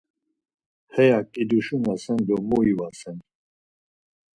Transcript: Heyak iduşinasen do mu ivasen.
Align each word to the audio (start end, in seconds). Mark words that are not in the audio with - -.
Heyak 0.93 1.29
iduşinasen 1.41 2.19
do 2.27 2.35
mu 2.47 2.59
ivasen. 2.71 3.17